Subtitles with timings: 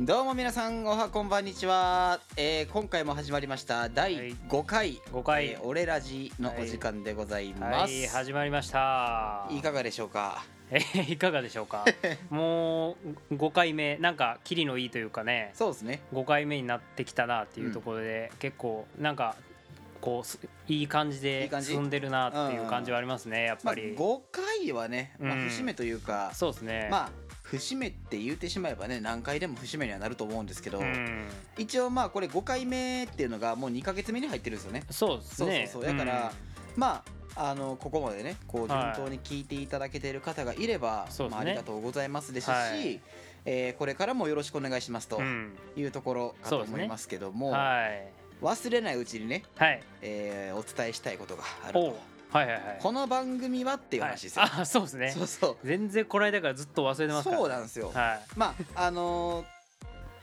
[0.00, 3.90] どうも皆さんおはこんばんにちは、えー、今回も始まりました。
[3.90, 4.34] 第はい。
[4.48, 5.46] 5回、5回。
[5.48, 8.06] えー俺ラジのお時間でございます、はい。
[8.06, 9.46] 始まりました。
[9.50, 10.42] いかがでしょうか？
[10.72, 11.84] えーいかがでしょうか？
[12.30, 12.92] も
[13.30, 13.98] う5回目。
[13.98, 15.50] なんかキリのいいというかね。
[15.52, 16.00] そうですね。
[16.14, 19.36] 5回目になってきたなっていうところで、結構なんか
[20.00, 25.48] こうすいい感じいで進んでるなっていう感じはありますねやっまあ、ぱり、5回はね、まあ、うん。
[25.50, 26.88] 節目というか、そうですね。
[26.90, 31.26] まあ節目って言ってしまえばね何回でも節目にはなると思うんですけど、うん。
[31.58, 34.84] 一応まあこれ5回目っていうのがもう2ヶ月目に入ってるんですよね。
[34.90, 35.68] そうですね。
[35.72, 36.32] そうだから
[36.76, 37.02] ま
[37.34, 41.30] ああのここまでねこう順はい当に聞いていただけている方がいれば、そうですね。
[41.30, 43.00] まあ、ありがとうございますですし、はい。
[43.46, 45.24] えーこれからもよろしくお願いしますとうん。
[45.24, 48.12] うんいうところかと思いますけども、はい。
[48.42, 49.82] 忘れないうちにね、はい。
[50.02, 51.98] えーお伝えしたいことがあると
[52.32, 52.78] はいはいはい。
[52.80, 54.62] この番組はっていう話ですよ、はい。
[54.62, 55.10] あそうですね。
[55.10, 55.56] そうそう。
[55.64, 57.36] 全然この間からずっと忘れてますから。
[57.38, 58.20] そうなんですよ、はい。
[58.36, 59.46] まああのー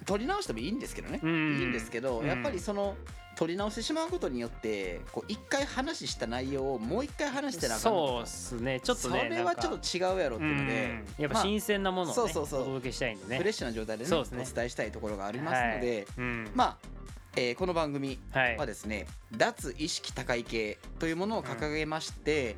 [0.05, 1.59] 取り直してもいいんですけどね、うん。
[1.59, 2.27] いいんですけど、うん。
[2.27, 2.95] やっぱりその
[3.35, 8.79] 取り直してしまうことによってこう一回話した内容をもう一回話してなあかんのそうですね。
[8.79, 11.23] ちょっとねそれはちょっと違うやろっていうので、うん。
[11.23, 12.61] やっぱ新鮮なものをね、そうそうそう。
[12.61, 13.37] お届けしたいんでね。
[13.37, 14.45] フレッシュな状態でねそうですね。
[14.49, 16.25] お伝えしたいところがありますので、はい。
[16.25, 16.51] うん。
[16.55, 16.96] まあ、
[17.39, 18.57] えーこの番組はい。
[18.57, 19.05] はですね
[19.37, 22.55] 脱意識高い系というものを掲げまして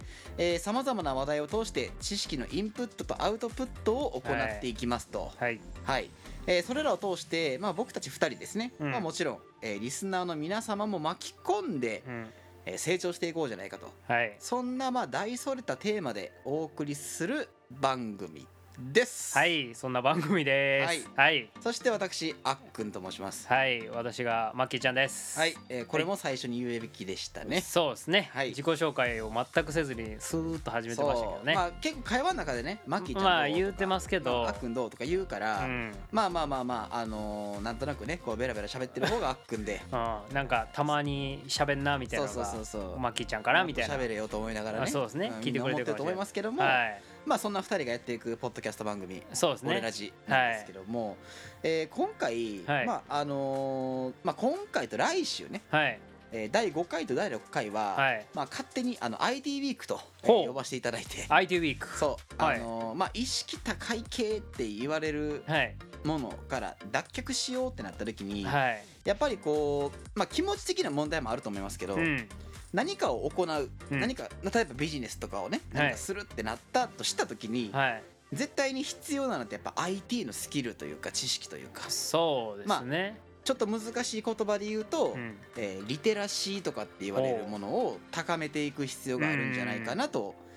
[0.59, 5.31] さまざまな話題を通して知識のインプットとアウトプットを行っていきますと。
[5.37, 5.59] はい。
[5.83, 6.09] はい。
[6.47, 8.91] えーそれらを通して、まあ、僕たち2人ですね、うん。
[8.91, 12.27] まあ、もちろん、えーリスナーの皆様も巻き込んで、うん。
[12.65, 13.91] えー成長していこうじゃないかと。
[14.07, 14.35] はい。
[14.39, 18.47] そんなまあ大それたテーマでお送りする番組
[18.79, 19.37] です。
[19.37, 21.09] はいそんな番組です。
[21.15, 21.49] はい。
[21.61, 23.47] そして私あっくんと申します。
[23.47, 25.37] はい、私がマッキーちゃんです。
[25.37, 27.61] はい、えーこれも最初に言うべきでしたね。
[27.61, 28.49] そうですね、はい。
[28.49, 31.55] 自己紹介を全くせずにスーッと始めてましたけどね。
[31.55, 34.47] まあ結構会話の中でね、マッキーちゃんまあどうとか言うてますけど。
[34.47, 35.91] あっくんどうとか言うから、うん。
[36.11, 42.99] まあまあまあまああのーなんとなくねこうベラベラ喋ってる方があっくんで、うん、なんかたまに喋んなみたいなのそうそうそうがそう。
[42.99, 45.29] マッキーちゃんからみたいな喋れよと思いながらね、あそうですね。
[45.29, 49.21] ん聞いてくれてると思いますけども、はいまあそんな二人がやっていくポッドキャスト番組。
[49.33, 49.69] そうですね。
[49.69, 51.15] 俺ラジなんですけども、
[51.61, 52.85] えー今回、はい。
[52.87, 55.99] まああのーまあ、今回と来週ね、はい。
[56.31, 58.25] えー第5回と第6回は、はい。
[58.33, 61.27] まあ、勝手にあの ID ウィークと、呼ばせていただいて。
[61.29, 65.75] IT ウィークそう、はいあのーまあ、意識高い系って言われるはい。
[66.03, 68.83] ものから脱却しようってなった時に、はい。
[69.05, 72.27] やっぱりこう、まあ、気持ち的な問題もあると思いますけど、うん
[72.73, 73.99] 何かを行う、うん。
[73.99, 75.83] 何か例えばビジネスとかをねはい。
[75.83, 78.03] 何かするってなったとした時に、はい。
[78.33, 81.89] 絶対に必要なのってやっぱ IT のスキルというか知識というか。
[81.89, 85.35] そうですね、ちょっと難しい言葉で言うと、うん。
[85.57, 90.48] えーリテラシーとかって言われるものを高めていく必要があるんじゃないかなと確かに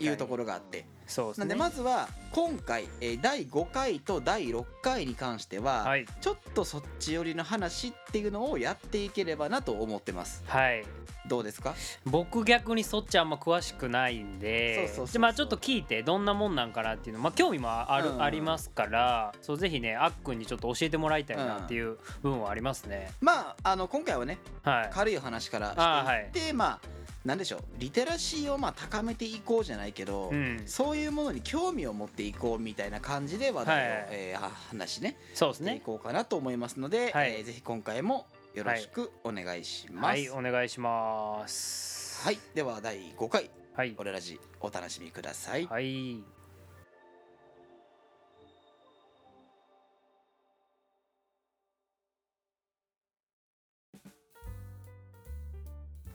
[0.00, 0.86] いうところがあって。
[1.06, 1.42] そうですね。
[1.42, 6.06] なんでまずは今回、えー第5回と第6回に関しては、はい。
[6.20, 10.42] ちょっとそっち寄りの話っていうのをやっていければなと思ってます。
[10.46, 10.84] はい。
[11.28, 11.76] どうですか？
[12.04, 18.22] 僕逆にそっちあんま詳しくないんでちょっと聞いてどんなもんなんかなっていうのまあ興味もある、うん。
[18.22, 24.90] ありますからそうぜひねあっくんにちょっと教えてもらいたいなっていう部分はありますね、まああの今回はねはい。
[24.92, 26.88] 軽い話からあしていって、まあ
[27.24, 27.60] なんでしょう。
[27.78, 30.62] リテラシーをまあ高めていこうじゃないけど、うん。
[30.66, 34.06] そういうものに興味を持っていこうみたいな感じで話題を、はい。
[34.10, 35.76] えーは話ねそうですね。
[35.76, 37.32] いこうかなと思いますので、はい。
[37.32, 40.04] えーぜひ今回もよろしくお願いします。
[40.06, 40.28] はい。
[40.30, 42.24] お願いします。
[42.24, 42.38] はい。
[42.54, 45.66] では第5回はい「俺ラジ」お楽しみください。
[45.66, 46.22] はい。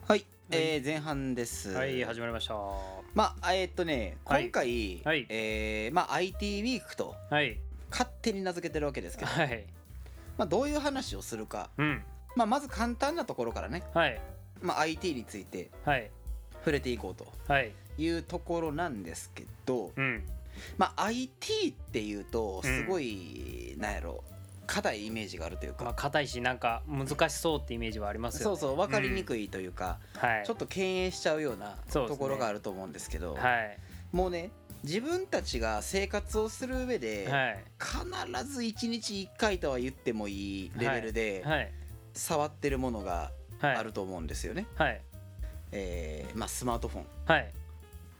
[0.06, 1.72] はい、えー前半です。
[1.72, 2.54] はい始まりました。
[3.14, 4.44] まあえーっとねはい。
[4.44, 5.26] 今回、はい。
[5.28, 7.58] えーまあ IT ウィークとはい。
[7.90, 9.64] 勝手に名付けてるわけですけど、はい。
[10.38, 12.02] まあどういう話をするか、うん。
[12.34, 14.20] まあまず簡単なところからね、はい。
[14.62, 16.10] まあ IT についてはい。
[16.60, 17.72] 触れていこうとはい。
[17.98, 20.24] いうところなんですけど、うん。
[20.78, 24.24] まあ IT っていうとすごい、なんやろ
[24.68, 28.44] 硬いイメージがあるというか、まあ硬いしなんか難しそうってイメージはありますよね。
[28.44, 30.46] そうそう分かりにい、くいというか、はい。
[30.46, 33.78] ちょっと敬遠しちゃうようなところがあると思うんですけどはい。
[34.12, 34.52] もうね
[34.84, 37.64] 自分たちが生活をする上で、はい。
[37.80, 41.72] 必ず1日1回とは言ってもいいレベルではい。
[42.12, 43.76] 触ってるものがはい。
[43.76, 45.00] あると思うんですよね、はい。
[45.72, 47.06] えーまあ、スマートフォン。
[47.26, 47.52] はい。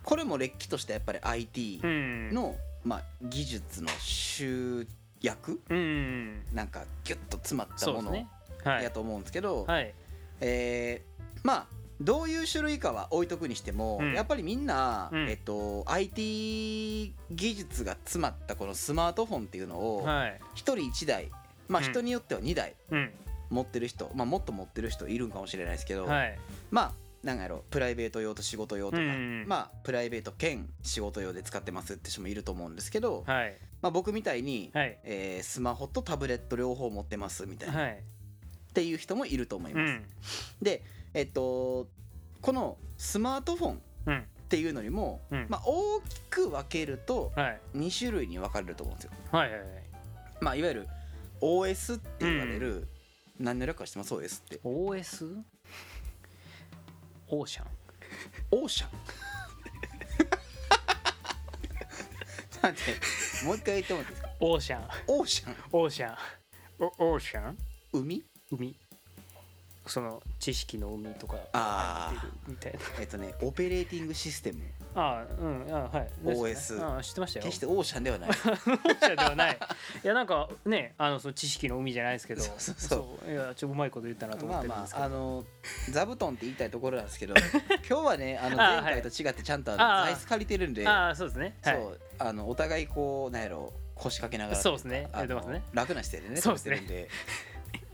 [0.03, 2.31] これもれっきとしたやっぱり IT うん。
[2.31, 4.87] の、まあ、技術の集
[5.21, 8.29] 約うんなんかギュッと詰まったものね。
[8.65, 8.85] はい。
[8.85, 9.95] やと思うんですけど、はい。
[10.41, 11.67] えーまあ
[12.01, 14.15] どういう種類かは置いとくにしても、うん。
[14.15, 15.29] やっぱりみんな、うん。
[15.29, 20.41] えっと、IT 技術が詰まったこのスマートフォンっていうのをはい。
[20.55, 21.29] 1人1台
[21.69, 21.91] まあうん。
[21.91, 23.11] 人によっては2台うん。
[23.51, 26.39] 持ってる人、まあ、もっと持ってる人いるんかもしれないですけど、はい。
[26.71, 26.93] まあ
[27.25, 29.45] なんやろプライベート用と仕事用とか、うん。
[29.49, 34.99] まあプライベート兼仕事用で使ってますって人もいると思うんですけど、はいまあ、僕みたいに、はい。
[35.05, 38.03] えースマホとタブレット両方持ってますみたいな、っはい。
[38.75, 39.93] ていう人もいると思いうます。
[39.93, 40.05] ん。
[40.63, 40.83] で
[41.15, 41.89] えっと
[42.43, 44.19] このスマートフォンうん。
[44.19, 45.47] っていうのにも、うん。
[45.49, 47.61] まあ、大きく分けるとはい。
[47.77, 49.13] 2種類に分かれると思うんですよ。
[49.31, 49.69] はいはいはい。
[50.41, 50.89] まあ、いわゆる
[51.41, 52.89] OS って言われる、
[53.39, 54.57] 何の略かしてます？OS って。
[54.65, 55.43] OS
[57.29, 57.67] オーシャン？
[58.51, 58.91] オーシャン
[62.63, 62.81] なんて
[63.45, 64.29] もう一回言ってもらっていいですか？
[64.41, 64.83] オーシャン。
[65.07, 65.55] オーシャン。
[65.73, 66.17] オーシャン。
[66.81, 67.59] おオーシャン？
[67.93, 68.25] 海？
[68.51, 68.77] 海。
[69.87, 71.37] その知識の海とか。
[71.53, 72.19] あー。
[72.19, 72.79] 入ってるみたいな。
[73.01, 74.61] えっとねオペレーティングシステム
[74.95, 76.11] ああうんあはい。
[76.25, 77.45] OS ああ知ってましたよ。
[77.45, 78.31] 決してオーシャンではない。
[78.31, 79.59] オーシャンではない。
[80.05, 82.43] いや なんかねあのその知識の海じゃないですけど。
[82.43, 83.31] そうそうそう。
[83.31, 85.05] いやちょっとうまいこと言ったなと思まあまってるんですけど。
[85.05, 85.45] ああの
[85.91, 87.35] 座布団って言いたいところなんですけど。
[87.89, 91.57] 今日はねあの前回と違ってちゃんとあの座椅子借りてるんでああそうですね。
[91.63, 91.75] はい。
[91.77, 92.01] そう。
[92.19, 95.09] あのお互いこうなんやろ腰掛けながらそうですね。
[95.13, 95.63] やってますね。
[95.73, 97.09] 楽な姿勢でねそうですね。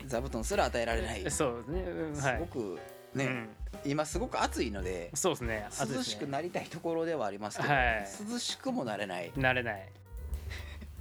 [0.06, 1.22] 座布団すら与えられない。
[1.30, 1.80] すそうですね。
[1.82, 2.38] うんはい。
[2.38, 2.78] ごく
[3.14, 3.48] ね、うん
[3.84, 5.96] 今すごく暑いのでそうですねですね。
[5.96, 8.06] 涼しくなりたいところではありますけど、はい。
[8.30, 9.32] 涼しくもなれない。
[9.36, 9.88] なれない。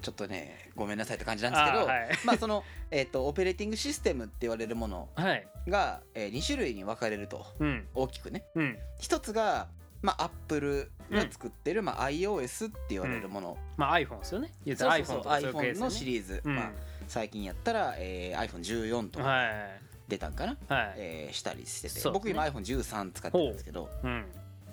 [0.02, 2.10] ちょっとねごめんなさいって感じなんですけどあーはい。
[2.25, 5.48] まあその、えー、とオペレーティングシステムって言われるもの はい。
[5.68, 7.88] が、え2種類に分かれるとうん。
[7.94, 8.44] 大きくね。
[8.56, 8.78] うん。
[9.00, 9.70] 一つが
[10.02, 14.52] まあアップルが作ってる、まあ、iOS って言われるもの、まあ iPhone ですよね。
[14.66, 16.56] 言ったらそうそうそう iPhone とかそういうケー iPhone スのシリーズ、うん。
[16.56, 16.72] まあ、
[17.08, 19.25] 最近やったら、えー iPhone14 とか。
[19.25, 20.94] はい出たんかな、はい。
[20.98, 22.12] えーしたりしてて、そうですね。
[22.13, 23.89] 僕今 iPhone13 使ってるんですけど。
[24.04, 24.07] う。
[24.07, 24.25] ん。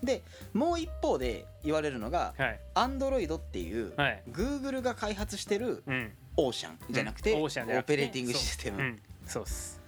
[0.03, 0.23] で
[0.55, 2.61] もう一方で言われるのがはい。
[2.75, 4.23] Android っていう、はい。
[4.31, 6.13] Google が開発してるうん。
[6.37, 7.43] オーシャンじゃなくて、うん。
[7.43, 8.99] オーシャンじゃなくてオペレーティングシステム。
[9.27, 9.80] そうっす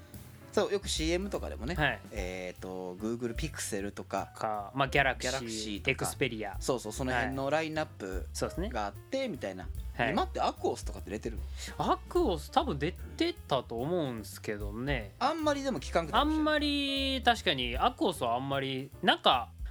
[0.52, 2.00] そうよく CM とかでもね、はい。
[2.12, 5.90] えっ、と Google Pixel とかかまあ Galaxy とか。
[5.90, 8.68] Xperia そうそうその辺のラインナップそうですね。
[8.68, 9.66] があってみたいな、
[9.96, 10.10] はい。
[10.10, 11.38] 今って AQUOS とかって出てる
[11.78, 15.12] AQUOS 多分出てたと思うんですけどね。
[15.18, 19.61] あんまりでも聞かんくてあんまり確かに AQUOS はあんまりなんか僕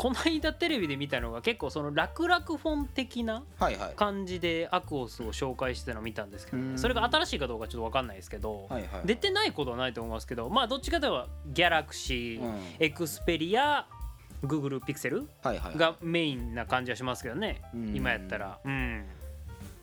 [0.00, 3.92] この間テレビで見たのが結構そのらくらくホン的なはいはい。
[3.96, 6.72] 感じで AQUOS を紹介してたのを見たんですけどうん。
[6.72, 9.06] ねそれが新しいかどうかちょっと分かんないですけどはいはい。
[9.06, 12.58] 出てないことはないと思いますけどまあどっちかというと Galaxy、うん。
[12.78, 13.86] Xperia
[14.42, 15.76] Google ピクセルはいはい。
[15.76, 17.94] がメインな感じはしますけどねうん。
[17.94, 18.58] 今やったら。
[18.64, 19.04] うん。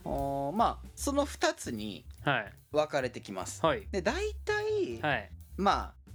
[0.04, 2.54] おーまあその2つにはい。
[2.72, 3.64] 分かれてきます。
[3.64, 3.88] はい。
[3.92, 5.30] で大体、はい。
[5.58, 6.12] まあ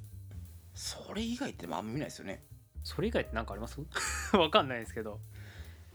[0.74, 2.42] それ以外ってあんま見ないですよね
[2.84, 3.80] それ以外って何かあります？
[4.36, 5.20] わかんないですけど。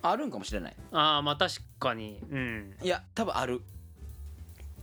[0.01, 0.75] あるんかもしれない。
[0.91, 2.19] ああまあ確かに。
[2.29, 2.77] うん。
[2.81, 3.61] いや多分ある。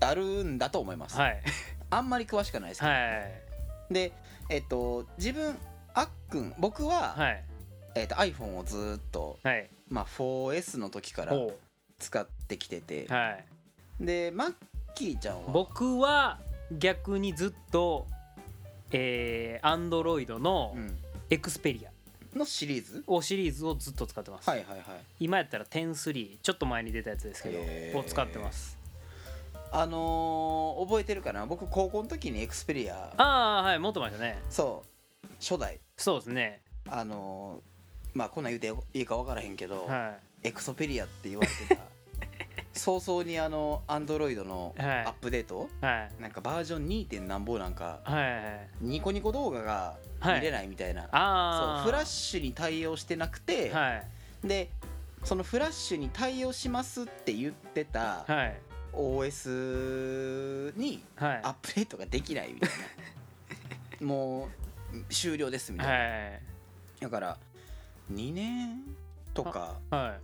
[0.01, 1.43] あるんだと思います、はい。
[1.91, 3.41] あんまり詳しくはないですけど、はい
[3.91, 4.13] で
[4.49, 5.57] えっと自分
[5.95, 7.45] あっくん僕は、はい。
[7.95, 9.71] えっと iPhone をずーっと、はい。
[9.89, 11.57] まあ、4S の時からほ
[11.99, 13.05] 使ってきてて。
[13.07, 13.45] うはい。
[14.01, 14.55] でマッ
[14.95, 15.53] キーちゃんは？
[15.53, 16.41] 僕は
[16.73, 18.07] 逆にずっと
[18.91, 20.99] えー、アンドロイドのうん、
[21.31, 21.91] エクスペリア
[22.37, 23.05] のシリーズ？
[23.07, 24.85] をシリーズをずっと使ってます、はいはいはい。
[25.21, 27.93] 今やったら103ちょっと前に出たやつですけへー。
[27.93, 28.79] どを使ってます。
[29.73, 31.47] あのー覚えてるかな？
[31.47, 33.13] 僕高校の時にエクスペリア。
[33.17, 33.23] あ
[33.61, 34.39] あはい持ってましたね。
[34.51, 34.83] そ
[35.25, 35.29] う。
[35.41, 35.81] 初代。
[35.97, 36.61] そうですね。
[36.89, 38.61] あのーまあこんなん言う
[38.93, 41.83] ていいか分からへんけど、はエクソペリアって言われてた
[42.75, 45.05] 早々にあのアンドロイドのアはい。
[45.07, 46.23] ップデート、いはい。
[46.23, 47.07] なんかバージョン 2.
[47.07, 53.95] 点何ぼなんかはいはいニコニコ動画が見れないみたいな、ああそうフラッシュに対応してなくて、は
[54.45, 54.47] い。
[54.47, 54.71] で
[55.25, 58.57] そのフラッシュに対応しますって言ってたはい。
[58.93, 61.41] OS にはい。
[61.43, 62.71] アップデートができないみたい
[64.01, 64.07] な。
[64.07, 64.49] も
[64.93, 66.41] う終了ですみたいな、はい
[67.01, 67.39] だから
[68.13, 68.81] 2年
[69.35, 70.17] とかは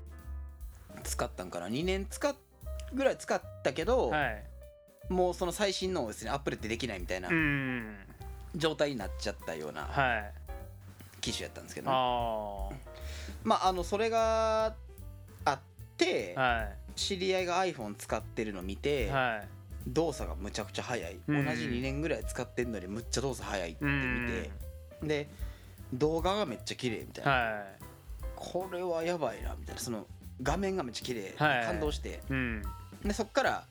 [1.05, 2.35] 使ったんかな？2年使っ
[2.93, 4.45] ぐらい使ったけど、いはい。
[5.09, 7.97] もうその最新の OS にアップデートできないみたいなうん。
[8.57, 10.33] 状態になっちゃったようなはい。
[11.21, 11.91] 機種やったんですけど。
[11.91, 12.69] ね、あ
[13.45, 14.75] まああのそれが
[15.45, 15.59] あっ
[15.97, 19.49] て、あは知り合いが iPhone 使ってるの見いて、はい。
[19.87, 21.45] 動作がむちゃくちゃ速い、うん。
[21.45, 24.27] 同じ2年ぐらい使ってんのにむっちゃ動作速いってう見ん。
[24.27, 24.51] て、
[25.03, 25.29] で
[25.93, 27.65] 動画がめっちゃ綺麗みたいな、は
[28.37, 29.81] これはやばいなみたいな。
[29.81, 30.07] その
[30.43, 31.67] 画面がめっちゃ綺麗、はい。
[31.67, 32.09] 感動して。
[32.09, 32.63] いうん。
[33.05, 33.65] でそっから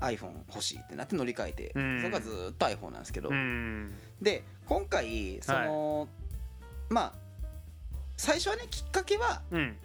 [0.00, 1.98] iPhone 欲しいってなって乗り換えて、うん。
[2.00, 3.92] それがずーっと iPhone なんですけど、うん。
[4.22, 6.08] で今回その、
[6.88, 7.12] まあ
[8.16, 9.76] 最初はねきっかけはうん。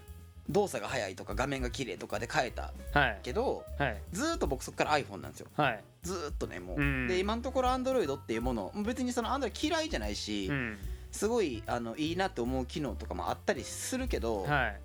[0.49, 3.19] 動作が速いとか画面が綺麗とかで変えたはい。
[3.23, 3.97] けどはい。
[4.11, 5.47] ずーっと僕そっから iPhone なんですよ。
[5.55, 5.83] はい。
[6.03, 7.07] ずーっとねもう、うん。
[7.07, 10.77] で今のところ Android っていうもの別にその Android 嫌いじゃないし、うん。
[11.11, 14.79] すごいあのいいなって思う機能とかもあったりするけど、はい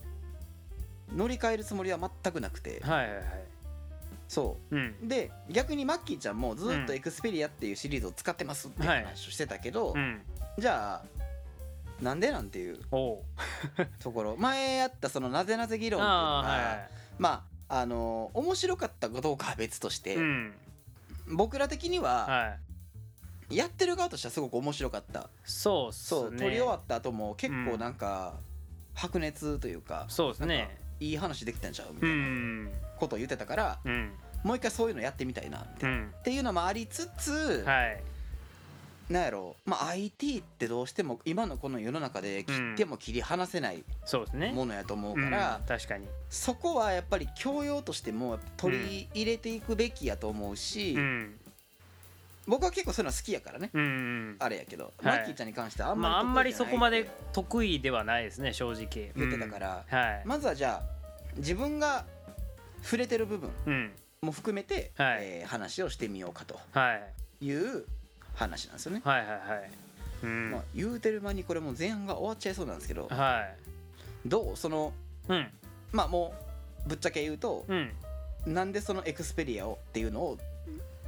[1.14, 2.80] 乗り換えるつもりは全くなくて。
[2.84, 3.24] はいはいはい。
[4.28, 4.76] そう。
[4.76, 4.96] ん。
[5.04, 6.98] うで逆にマッキーちゃんもずーっとうん。
[6.98, 9.04] エクスペリアっていうシリーズを使ってますっていうはい。
[9.04, 10.20] 話をしてたけど、うん。
[10.58, 12.78] じゃあなんでなんていう？
[14.00, 14.36] ところ。
[14.36, 16.88] 前やったそのなぜなぜ議論っていうのが、ああはい
[17.18, 20.54] まああの面白かったかどうかは別として、うん。
[21.30, 22.46] 僕ら的にはは
[23.50, 23.56] い。
[23.56, 28.34] やってる側としてはすごく面白かった、そうそう撮り終わった後も結構なんか
[28.94, 31.92] 白熱というか、そうですねいい話できたんちゃう？
[31.92, 32.70] みうたいなん。
[32.98, 34.12] ことを言ってたから、うん。
[34.44, 36.14] もう一回そういうのやってみたいなって,、うん。
[36.18, 38.02] っていうのもありつつ、はい。
[39.10, 44.52] なんやろまあ IT ってどうしても今のこの世の中で切っても切り離せないそうですね。
[44.52, 46.06] ものやと思うから、うん確かに。
[46.28, 51.34] そこはやっぱり教養としても取り入れていくべきやと思うし、うん
[52.48, 53.70] 僕は結構そういうの好きやからね。
[53.72, 53.86] うんう
[54.32, 55.18] んあれやけど、はい。
[55.18, 59.12] マッキーちゃんに関してはあんまりまああんまりそこまで得意ではないですね正直。
[59.14, 59.98] 言ってたから、うん。
[59.98, 60.22] はい。
[60.24, 62.06] まずはじゃあ自分が
[62.82, 63.92] 触れてる部分うん。
[64.22, 65.18] も含めて、はい。
[65.20, 66.58] えー話をしてみようかと。
[66.72, 66.94] は
[67.40, 67.46] い。
[67.46, 67.84] いう
[68.34, 69.02] 話なんですよね。
[69.04, 69.70] はいはいはい。
[70.22, 70.50] うん。
[70.52, 74.28] まあ、言うてる間にこれもう前半が終わっちゃいそうなんですけどはい。
[74.28, 74.92] どうその
[75.28, 75.48] うん。
[75.92, 76.32] まあも
[76.86, 77.92] うぶっちゃけ言うとうん。
[78.46, 80.38] なんでそのエクスペリアをっていうのを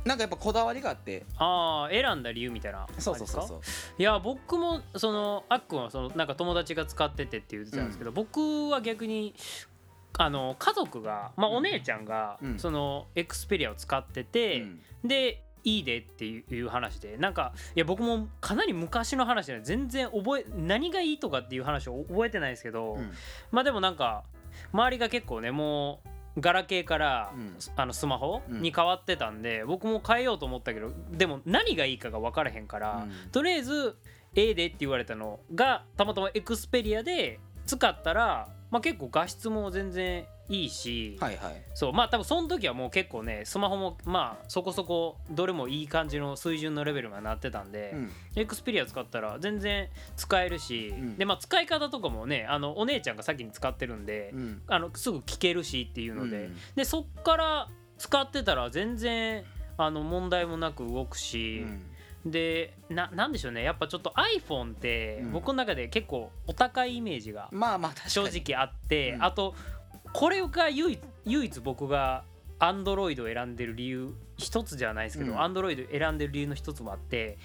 [0.05, 1.25] なんかやっぱこだわりがあって。
[1.37, 2.87] ああ選んだ理由みたいな。
[2.99, 3.61] そうそうそううそう。
[3.99, 9.35] いや僕もそのあっくんはそのなんか友達が使っててって言ってたんですけど、僕は逆に
[10.19, 12.59] あの家族がまあうんお姉ちゃんがうん。
[12.59, 14.81] そのエクスペリアを使ってて、うん。
[15.05, 23.13] でいいでっていう話でなんかいや僕もかなり昔の話で全然覚え何がいいとかっていう話を覚えてないですけど、うん。
[23.51, 24.25] まあでもなんか
[24.73, 27.57] 周りが結構ねもうガラケーから、うん。
[27.77, 28.63] あのスマホうん。
[28.63, 33.31] に変わってたんで、僕も変えようと思ったけどでも何がいいかが分からへんから、うん。
[33.31, 33.97] とりあえず
[34.35, 41.63] A でって言われたのがたまたまエクスペリアで使ったら、まあ、結構画質も全然いいし、はいはい。
[41.75, 48.11] そうまあ多分その時はもう結構ねスマホもまあそこそこどれもいい感じの水準のレベルがなってたんで、うん。
[48.37, 54.63] エクスペリア使ったら全然使えるし、うんでまあ使い方とかもねあのお姉ちゃんが先に使ってるんで、うん。
[54.67, 59.45] あのすぐ聞けるしっていうので、うんでそっから使ってたら全然
[59.77, 61.65] あの問題もなく動くし、
[62.25, 63.63] でななんでしょうね。
[63.63, 65.33] やっぱちょっと iPhone ってうん。
[65.33, 68.11] 僕の中で結構お高いイメージがまあまあ確かに。
[68.11, 69.25] 正直あって、うん。
[69.25, 69.55] あと
[70.13, 72.25] これが唯一唯一僕が
[72.59, 75.39] Android を選んでる理由一つじゃないですけど、うん。
[75.39, 77.39] Android 選んでる理由の一つもあって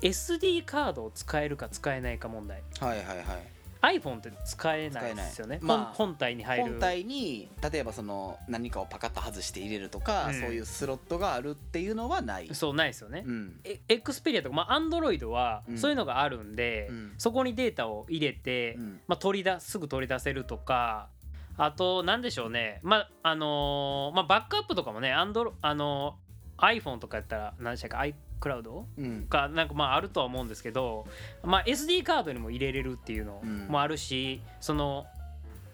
[0.00, 2.62] SD カードを使えるか使えないか問題。
[2.80, 3.53] はいはいはい
[3.84, 6.64] iPhone って使えないですよね、まあ本本体に入る。
[6.72, 10.40] 本体に例えばその何かをパカッと外して入れるとか、うん。
[10.40, 13.60] そういうスロットがあるっていうのはない、そうないですよね、うん。
[13.64, 15.78] えエクスペリアとか、まあ、Android はうん。
[15.78, 17.14] そういうのがあるんで、うん。
[17.18, 19.00] そこにデータを入れて、うん。
[19.06, 21.08] まあ、取り出すぐ取り出せるとか
[21.56, 22.80] あと何でしょうね。
[22.82, 26.23] まああのーまあバックアップとかもねアンドロあのー
[26.58, 29.26] iPhone とかやったら何でしたっけ iCloud うん。
[29.28, 31.06] かなんかまああるとは思うんですけど、
[31.42, 35.06] まあ、SD カードにも入れれるっていうのうんもあるし、その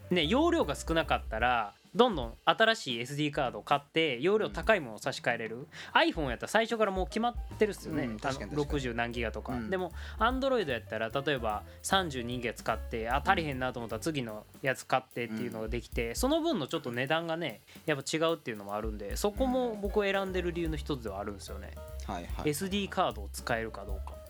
[0.09, 8.83] ね容量が少なかったらどんどん新しい SD カードを買って容量高いものを差し替えれる、iPhone やったら最初からもう決まってるっすよね、うん確かにあの確かに。
[8.83, 9.69] 60何ギガとか、うん。
[9.69, 21.71] でも Android やったら例えば32ギガ使ってあ足りへんなと思ったら次のやつ買ってっていうのができて、その分のちょっと値段がねやっぱ違うっていうのもあるんでそこも僕を選んでる理由の一つではあるんですよね、
[22.07, 22.49] はいはい。
[22.49, 24.20] SD カードを使えるかどうか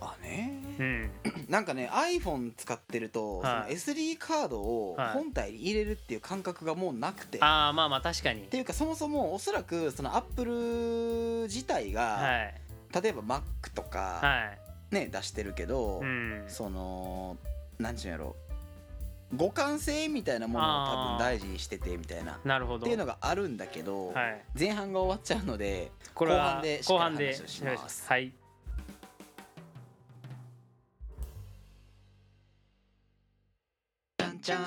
[0.00, 0.62] あね。
[0.78, 1.10] うん。
[1.48, 3.76] なんかね iPhone 使ってると、はい。
[3.76, 5.12] その SD カードをはい。
[5.12, 8.42] 本体に入れるっていう感覚がもうなくて、っああまあまあ確かに。
[8.42, 12.54] ていうかそもそもおそらくその Apple 自体が、はい。
[13.02, 13.42] 例えば Mac
[13.74, 14.52] とか、は
[14.90, 14.94] い。
[14.94, 16.44] ね出してるけど、うん。
[16.48, 17.36] その
[17.78, 18.36] なんちゅうんやろ
[19.30, 22.32] 互換性みたいなものを多分大事にしててみたいな。
[22.32, 22.86] っなるほど。
[22.86, 24.42] ていうのがあるんだけど、はい。
[24.58, 28.06] 前半が終わっちゃうのでこれは後半で後半でします。
[28.08, 28.32] はい
[34.48, 34.64] チャン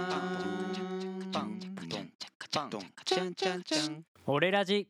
[0.75, 1.59] チャンパン
[1.89, 2.11] ドン
[2.51, 4.87] パンドンチャンチャンチャン俺ラジ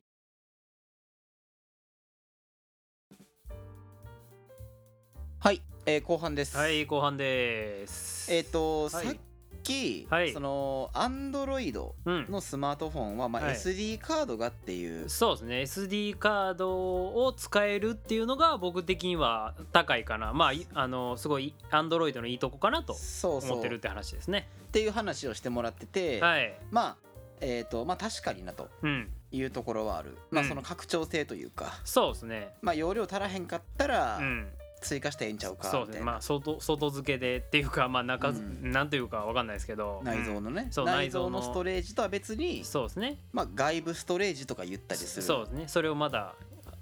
[5.38, 9.16] はい、えー後半ですはい後半ですえっ、と、はいさっ
[9.62, 10.32] き、はい。
[10.32, 12.26] その Android うん。
[12.30, 13.54] のスマートフォンは、まあ、はい。
[13.54, 15.62] SD カードがっていう、そうですね。
[15.62, 20.32] SD カードを使えるっていうのが僕的には高いかな。
[20.32, 24.48] まあいあのすごい Android のいいとこかなと思ってるって話ですね。
[24.72, 26.54] ていう話をしてもらってて、はい。
[26.70, 26.96] まあ
[27.40, 29.10] えっ、とまあ確かになとうん。
[29.34, 30.48] いうところはある、まあうん。
[30.48, 32.54] その拡張性というか、そうですね。
[32.60, 34.48] まあ容量足らへんかったらうん
[34.82, 36.02] 追加してええんちゃうかそうですね。
[36.02, 38.70] まあ外外付けでっていうかまあ中、うん。
[38.70, 40.00] なんというかわかんないですけど。
[40.04, 41.42] 内蔵のね、そう内内蔵の。
[41.42, 43.18] ストレージとは別に、そうですね。
[43.32, 45.22] まあ、外部ストレージとか言ったりする。
[45.22, 45.64] そうですね。
[45.68, 46.34] それをまだ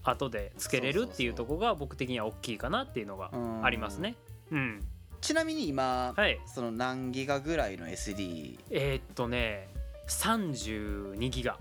[0.02, 3.64] 後でつけれるっていうとこが僕的には大きいかなっていうのがうん。
[3.64, 4.16] ありますね。
[4.50, 4.84] うん。
[5.20, 6.40] ちなみに今、はい。
[6.46, 9.68] その何ギガぐらいの SD32 えーっとね
[10.08, 11.58] 32ギガ。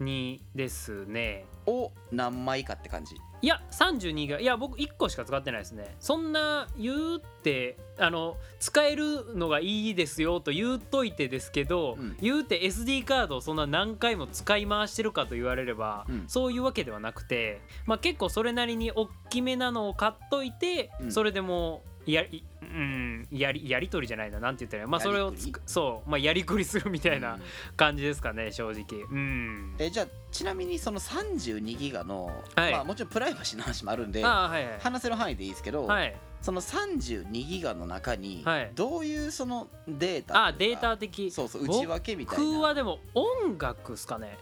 [0.00, 1.44] にですね。
[1.66, 4.40] を何枚かって感じいや32ギガ。
[4.40, 5.96] いや僕1個しか使ってないですね。
[6.00, 12.16] そんな言うってあの使えるのがいいですよと言うといてですけど、うん。
[12.20, 16.24] 言うて SD カードをそんな何回も使い回してるかと言われれば、うん。
[16.26, 21.12] そういうわけではなくて、まあ、結構それなりに大きめなのを買っといて、うん。
[21.12, 27.40] それでもやいうんやりやり取りじゃないななんて言ったらまあそれをつくそうまあやりくりするみたいなうん。
[27.76, 29.02] 感じですかね正直。
[29.10, 29.74] うん。
[29.78, 32.72] えじゃあちなみにその32ギガの、はい。
[32.72, 34.80] まあ、もちろんプライバシーの話もあるんではいはい。
[34.80, 36.14] 話せる範囲でいいですけど、はい。
[36.40, 38.70] その32ギガの中にはい。
[38.74, 41.30] どういうそのデータあデータ的。
[41.30, 42.44] そうそう内訳みたいな。
[42.44, 44.38] 僕はでも音楽っすかね。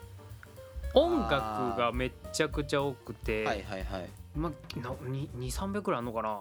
[0.95, 1.33] 音楽
[1.79, 4.11] がめっちゃくちゃ多くて、はいはいはい。
[4.35, 6.41] まあ、なに2300くらいあるのかな？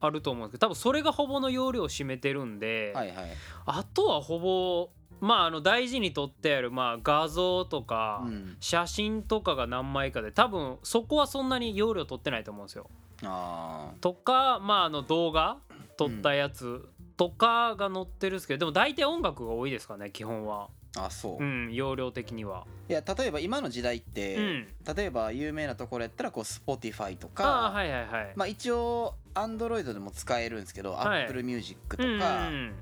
[0.00, 3.26] あると思うんですけど多分それがほぼの容量を占めてるんで、はいはい
[3.66, 4.90] あとはほぼ
[5.20, 12.88] まああの大事に撮ってある、まあ、画像とか、うん写真とかが何枚かで多分そこはそんなに容量取ってないと思うんですよ。
[13.22, 15.58] あとかまああの動画
[15.96, 20.68] 撮ったやつとかが載ってるんですけどでも大体音楽が多いですかね基本は。
[20.94, 22.66] ーあそう、いうん容量的には。
[22.88, 28.32] や例えば今の時代って、うん例えば有名なところやったらこう Spotify とかはいはいはい。
[28.34, 32.72] まあ一応 Android でも使えるんですけど、はい Apple Music とうんうんか、うん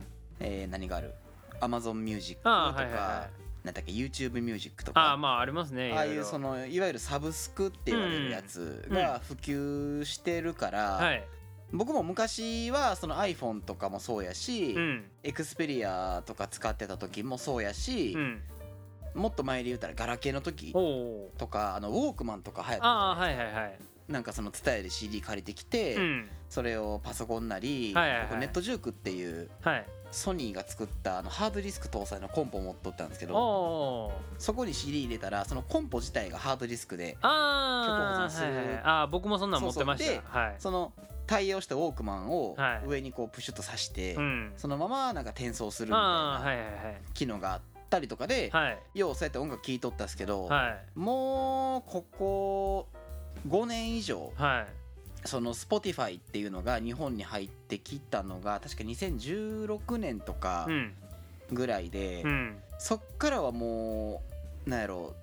[0.41, 1.15] えー何がある
[1.61, 3.67] ？Amazon Music とか、はいはいはい。
[3.67, 5.93] なんだっけ？YouTube Music とかああまあありますね。
[5.95, 11.25] ああいうろろそのいわゆるサブスクって言われるやつが普及してるから、はい。
[11.73, 18.41] 僕も昔はその iPhone とかもそうやし、うんエクスペリアとか使ってた時もそうやしう、ん。
[19.15, 21.31] もっと前で言ったらガラケーの時おお。
[21.37, 23.79] とかあのウォークマンとか流行ってたじゃああないはいはいはい。
[24.09, 26.29] なんかその伝えで CD 借りてきて、うん。
[26.49, 29.87] それをパソコンなり、はいはいはい僕ネットジュークっていうはい。
[30.11, 34.13] ソニーが作ったあのハードディスク搭載のコンポを持っとったんですけおどお。
[34.39, 38.83] そこに CD 入れたらそのコンポ自体がハードディスクでああ曲保存するはいはいはい。
[38.85, 40.39] ああ僕もそんなん持ってました。
[40.39, 40.55] はい。
[40.59, 40.95] その
[41.27, 44.53] 対応したウォークマンをはい上にこうプシュッと挿して、うん。
[44.57, 46.67] そのままなんか転送するみたいなはいはい
[47.13, 48.65] 機能があったりとかで、はい。
[48.65, 48.79] はい。
[48.95, 50.99] ようそうやって音楽聴いとったんですけど、はい。
[50.99, 52.89] もうここ
[53.49, 54.67] 5年以上はい。
[55.27, 60.95] その Spotify っていうのが日本に入ってきたのが確か2016年とかうん。
[61.53, 62.57] ぐらいで、うん。
[62.79, 64.23] そっからはも
[64.67, 65.15] うなんやろ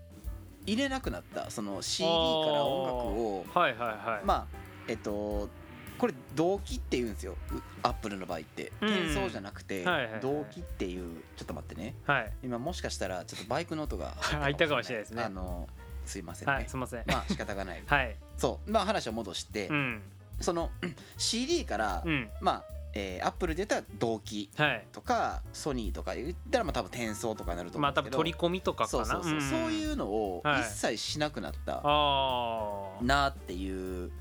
[0.66, 2.12] 入れなくなったその CD か
[2.52, 4.26] ら音楽をはいはいはい。
[4.26, 5.50] まあえっと
[5.98, 7.36] これ同期って言うんですよ
[7.82, 12.32] アップルの場合ってうん転送じゃなくてはいはいはい同期っていうちょっと待ってねはい。
[12.44, 15.70] 今もしかしたらちょっとバイクの音が 入ったかもしれないですねあの
[16.06, 16.70] すいませんね、はい。
[16.70, 17.04] すみません。
[17.08, 18.16] まあ仕方がない はい。
[18.38, 20.02] そうまあ話を戻して、うん。
[20.42, 20.70] その
[21.18, 22.30] CD から、うん。
[22.42, 22.64] まあ、
[22.94, 24.88] えー、アップルで言ったら同期はい。
[24.92, 29.06] とかソニーとか言ったらまあ多分転送とかになると思うんですけど、取り込みとかかな。
[29.06, 33.04] そうそうそう、そういうのをはい一切しなくなったああ。
[33.04, 34.12] なっていう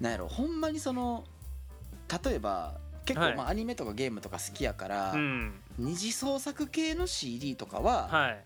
[0.00, 1.24] なんやろほんまにその
[2.24, 5.60] 例えば結はい構まあアニメとかゲームとか好きやから、うん。
[5.78, 8.44] 二次創作系の CD とかは、はい。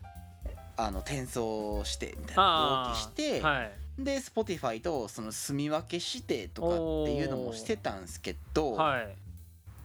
[0.76, 3.72] あの転送してみたいなして、はい。
[3.98, 6.72] で Spotify とその住み分けしてとかっ
[7.06, 9.08] ていうのもしてたんですけど、はい。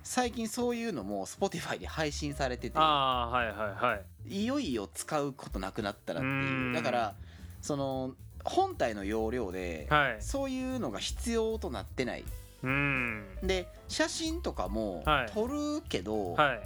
[0.04, 4.42] 最近そういうのも Spotify で配信されててはいはいはい。
[4.42, 7.14] いよいよ使うことなくなったなってういうんだから
[7.62, 10.18] その本体の容量で、はい。
[10.20, 12.24] そういうのが必要となってない
[12.64, 13.26] うん。
[13.44, 16.60] で写真とかもはい撮るけど、はい。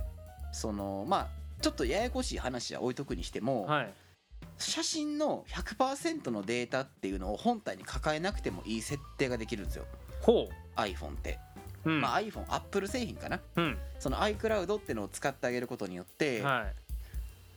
[0.53, 1.27] そのまあ
[1.61, 3.93] ちょっとややこしい話は置いとくにしても、はい。
[4.57, 9.85] 写真の100%のデータっていうのを本体に抱えなくてもいい設定ができるんですよ
[10.21, 11.39] ほ iPhone って、
[11.85, 11.91] う。
[11.91, 12.01] うん。
[12.01, 13.77] まあ iPhone Apple 製品かなうん。
[13.99, 16.75] その iCloud ってのを使ってあげることによって、はい。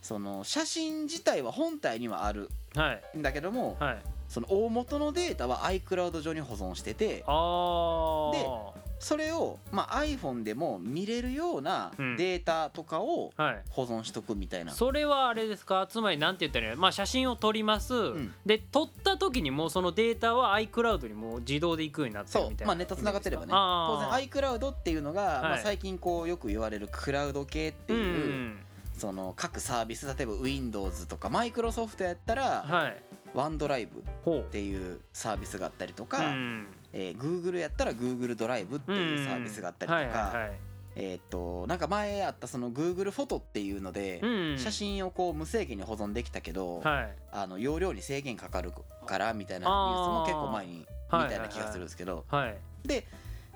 [0.03, 3.19] その写真自体は本体にはあるはい。
[3.19, 4.03] んだけども、はい。
[4.29, 8.86] その大元のデータは iCloud 上に保存しててああ。
[8.99, 12.17] それを、まあ、iPhone でも見れるようなうん。
[12.17, 13.63] データとかをはい。
[13.71, 15.87] 保存しとくみたいな、それはあれですか？
[15.89, 16.81] つまりなんて言ったらいいの？
[16.81, 18.35] まあ写真を撮ります、ん。
[18.47, 22.67] で撮った時にもうそのデータは iCloud にもう自動で行くようになってるみたいな。
[22.69, 23.53] まあネットつながってればね。
[23.55, 25.63] あ当ー然 iCloud っていうのが、まあ、はい。
[25.63, 28.59] 最近こうよく言われるクラウド系ってうんいう、うん。
[28.97, 33.03] その各サービス例えば Windows とかマイクロソフトやったら、はい。
[33.35, 36.67] ワンドライブっほていうサービスがあったりとうか、うん
[36.99, 40.59] えー Google やったら Google ドライブっていうサービスがあったりとか、はいはいはい。
[40.99, 47.09] えーっとなんか前あったその Google フォトっていうので、うん写真をこう無制限に保存できたけど、はい。
[47.33, 48.73] あの容量に制限かかる
[49.05, 53.07] からみたいなニュースも結構前に見たような気がするんですけど、はいで、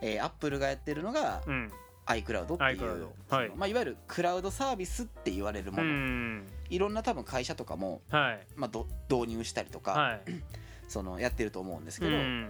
[0.02, 1.70] えー、Apple がやってるのがうん。
[2.06, 3.52] iCloud っていうはい。
[3.54, 8.46] まあ、いわゆるクラウドサービスって言われるもうの、んいろんな多分会社とかも、はい。
[8.56, 10.20] まあ、ど導入したりとか、はい。
[10.88, 12.48] そのやってると思うんですうけど、ん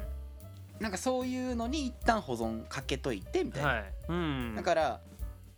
[0.80, 3.84] なんかそういうのに一旦保存かけといてみたいな、はい。
[4.08, 4.54] うん。
[4.56, 5.00] だから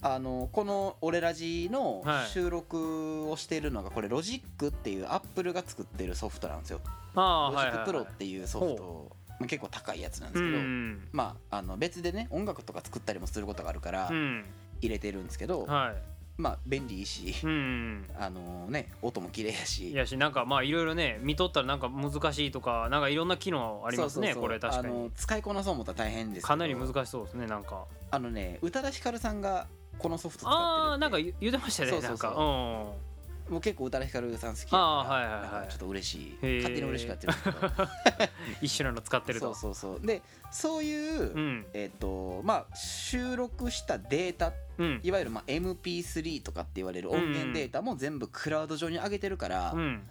[0.03, 6.81] あのこの「俺ラジ」のはい収録をしているのがこれロジックっていうアップルが作ってるソフトなんですよ。
[7.15, 11.09] Logic Pro っていうソフト、まあ、結構高いやつなんでうすけど、ん。
[11.13, 14.45] まああの別でね音楽とか作ったりもすることがあるからうん。
[14.81, 15.95] 入れてるんですけど、は
[16.37, 18.11] まあ便利いいしいうん。
[18.19, 19.93] あのね音も綺麗やいし。
[19.93, 25.11] やしなんかまあいろいろね見とったらなんか難しいとかなんかいろんな機能ありますねこれ確かに。
[25.15, 27.85] 使いこなそう思ったら大変ですかなり難しそうですねなんか。
[28.11, 29.67] あのね宇多田ヒカルさんが
[29.99, 32.31] このソフト使ってるああなんか言言ってましたねそうそうそう。
[32.31, 32.41] なんか。
[32.41, 33.12] うん
[33.53, 35.61] もう結構宇多田ヒカルさん好きやあーからはいはい。
[35.61, 36.39] はいちょっと嬉しい。
[36.63, 37.57] 勝手に嬉しくなってるけど。
[38.63, 39.55] 一緒なの使ってると。
[39.55, 40.07] そうそうそう。
[40.07, 41.67] でそういう、うん。
[41.75, 45.01] えっ、とまあ収録したデータうん。
[45.03, 50.09] いわゆるまあ MP3 とかって言われる音源データも全部クラウド上に上げてるから、うん。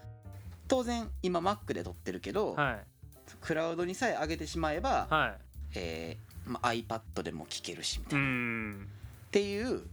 [0.68, 2.86] 当然今 Mac で撮ってるけど、はい。
[3.42, 5.36] クラウドにさえ上げてしまえば、は
[5.74, 8.34] えーまあ、iPad でも聴けるしみたいいうな、っ
[8.84, 8.88] ん
[9.32, 9.84] ていう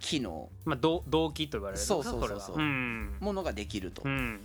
[0.00, 0.48] 機能。
[0.64, 2.58] まあ動動機と言われるそうそうそうそう。
[2.60, 3.16] ん。
[3.20, 4.02] ものができると。
[4.04, 4.08] う。
[4.08, 4.40] ん。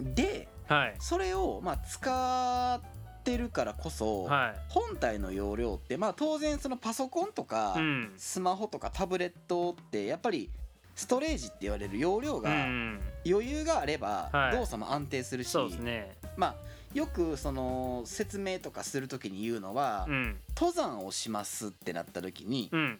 [0.00, 0.94] ではい。
[1.00, 8.12] それをまあ使ってるからこそ、は本体の容量ってまあ当然そのパソコンとか、いうん。
[8.16, 10.50] スマホとかタブレットってやっぱり
[10.94, 13.00] ストレージって言われる容量うがん。
[13.26, 14.52] 余裕があればはい。
[14.56, 16.16] 動作も安定するし、そうですね。
[16.36, 16.54] まあ
[16.94, 20.36] よくその説明とかする時に言うのは、うん。
[20.56, 22.98] 登山をしますってなった時にうん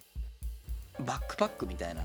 [1.05, 2.03] バックパックみたいな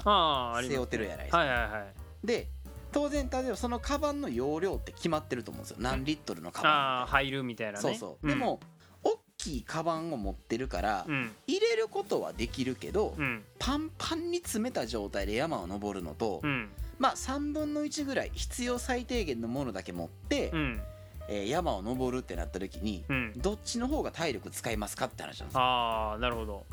[0.61, 1.37] 背負ってるやないですか。
[1.39, 1.79] はいはいは
[2.23, 2.27] い。
[2.27, 2.47] で
[2.91, 5.77] 当然例えばそのカバンの容量って決まってると思うんですよ。
[5.79, 7.79] 何リットルのカバンああ入るみたいなね。
[7.79, 8.59] そうそう、でも
[9.03, 11.31] 大きいカバンを持ってるから、うん。
[11.47, 13.43] 入れることはできるけど、うん。
[13.57, 16.69] パンパンに詰めた状態で山を登るのと、うん。
[16.99, 20.81] まあ3分の1ぐらい必要最低限のものだけ持って、うん。
[21.29, 23.33] えー山を登るってなった時に、うん。
[23.37, 25.61] どっちの方が体力使いますかって話なんですよ。
[25.61, 26.65] ああなるほど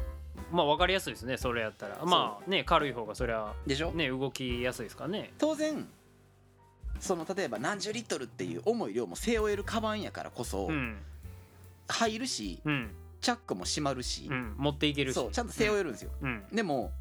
[0.53, 2.05] まあ分かりやすいですねそれやったら。
[2.05, 5.33] まあね軽い方がそれはでしょ、ね動きやすいですからね。
[5.39, 5.89] 当然
[6.99, 10.99] その例えば何十リットルっていう重い量も背負えるカバンやからこそ、うん。
[11.89, 12.91] 入るしうん。
[13.21, 14.55] チャックも閉まるし、うん。
[14.57, 15.15] 持っていけるし。
[15.15, 16.45] そうちゃんと背負えるんですよ、うん。
[16.53, 16.93] でも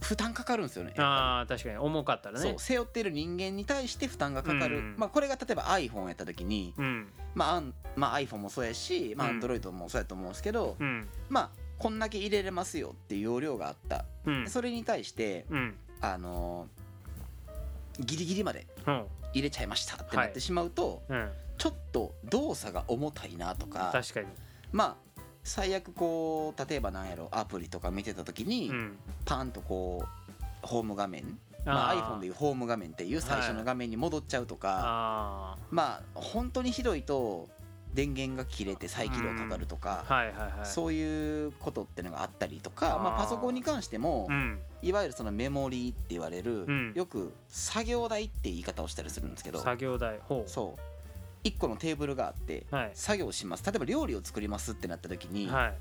[0.00, 4.94] 負担かかるんですよねああ確かに重かったらりそうね背負ってる人間に対して負担がかかる、うん。
[4.98, 7.08] まあ、これが例えば iPhone やった時に、うん。
[7.34, 7.62] まあ
[7.94, 9.40] まあ、iPhone もそうやし、まあ、うん。
[9.40, 11.08] Android もそうやと思うんですけど、うん。
[11.28, 14.04] まあこんだけ入れれますよっていう容量があった。
[14.24, 14.48] うん。
[14.48, 15.74] それに対してうん。
[16.00, 19.04] あのーギリギリまでうん。
[19.32, 21.30] 入れちゃいましたってなってしまうと、うん。
[21.58, 24.26] ちょっと動作が重たいなとか確かに。
[24.72, 28.98] まあ最悪こう例えばなんやろアプリとか見てた時に、うん。
[29.24, 37.48] パンとこうホーム画面まあ、iPhone でいうホーム画面っていう最初の画面に戻っちゃうとか、あまあ本当にひどいと
[37.96, 40.50] 電源が切れて再起動かかるとか、あはいはいはい。
[40.64, 44.58] そういうことってのがあったりとかまあ、パソコンに関しても、うん。
[44.82, 46.92] いわゆるそのメモリーって言われる、うん。
[46.94, 51.48] よく作業台って言い方をしたりするんですけど作業台ほそう。
[51.48, 52.90] 1個のテーブルがあって、はい。
[52.92, 53.64] 作業します。
[53.64, 55.74] 例えば料理を作りますってなった時に、うはい。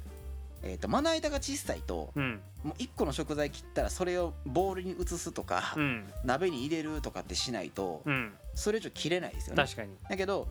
[0.64, 2.40] えー、とまな板が小さいとうん。
[2.64, 6.06] もう1個の食材切ったらそれをボウルに移すとか、うん。
[6.24, 8.34] 鍋に入れるとかってしないと、うん。
[8.54, 9.64] それ以上切れないですよね。
[9.64, 9.96] 確かに。
[10.10, 10.48] だけど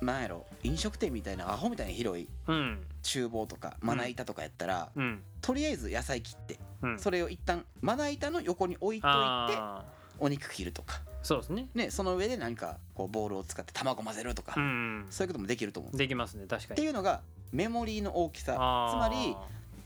[0.00, 2.86] なんやろ飲食店みたいなアホみたいに広いうん。
[3.02, 5.22] 厨房とかまな板とかやったら、うん。
[5.40, 6.98] とりあえず野菜切ってうん。
[6.98, 9.58] それを一旦まな板の横に置いといて
[10.18, 11.68] お肉切るとか、そうですね。
[11.74, 15.06] ね、その上で何かこうボウルを使って卵混ぜるとか、うん。
[15.10, 15.94] そういうこともできると思う。
[15.94, 16.80] んできますね確かに。
[16.80, 17.20] っていうのが
[17.52, 18.54] メモリーの大きさ。
[18.54, 18.56] つ
[18.96, 19.36] まり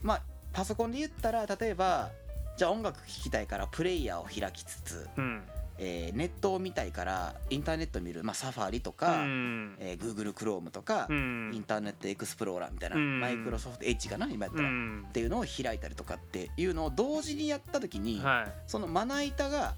[0.01, 0.21] まあ
[0.53, 2.11] パソコンで言ったら例えば
[2.57, 5.41] じゃあ音楽聴きたいからプレイヤーを開きつつ、うん
[5.83, 9.75] えーネットを見たいからインターネット見る、まあ、サファリとうか、ん。
[9.79, 11.51] えー Google Chrome とか、うん。
[11.53, 13.19] インターネットエクスプローラーみたいな、うん。
[13.19, 15.07] マイクロソフトエッジかな今やったら、っうん。
[15.11, 18.53] ていうのを開いたりとかっていうのを同時にやった時に、はい。
[18.67, 19.73] そのまな板が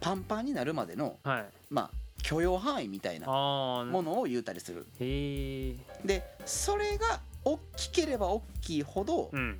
[0.00, 1.44] パンパンになるまでのはい。
[1.70, 1.90] まあ
[2.22, 4.86] 許容範囲みたいなものを言うたりする。
[4.98, 9.58] でそれが大きければ大きいほど、うん。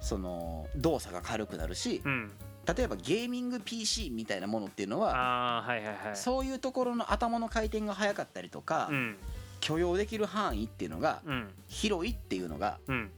[0.00, 2.30] その動作が軽くなるしうん
[2.76, 6.16] 例えばゲーミング PC みたいなものっていうのははいはいはい。
[6.16, 9.16] そういうところの頭の回転が速かったりとか、うん。
[9.60, 11.48] 許容できる範囲っていうのがうん。
[11.68, 13.10] 広いっていうのがうん。